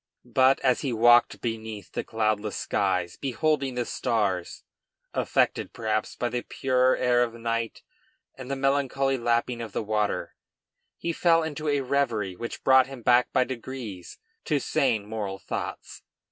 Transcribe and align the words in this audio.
But, 0.25 0.59
as 0.61 0.81
he 0.81 0.91
walked 0.91 1.41
beneath 1.41 1.91
the 1.91 2.03
cloudless 2.03 2.57
skies, 2.57 3.17
beholding 3.17 3.75
the 3.75 3.85
stars, 3.85 4.63
affected 5.13 5.73
perhaps 5.73 6.15
by 6.15 6.29
the 6.29 6.41
purer 6.41 6.95
air 6.97 7.21
of 7.21 7.35
night 7.35 7.83
and 8.33 8.49
the 8.49 8.55
melancholy 8.55 9.19
lapping 9.19 9.61
of 9.61 9.73
the 9.73 9.83
water, 9.83 10.33
he 10.97 11.13
fell 11.13 11.43
into 11.43 11.67
a 11.67 11.81
reverie 11.81 12.35
which 12.35 12.63
brought 12.63 12.87
him 12.87 13.03
back 13.03 13.31
by 13.31 13.43
degrees 13.43 14.17
to 14.45 14.59
sane 14.59 15.05
moral 15.05 15.37
thoughts. 15.37 16.01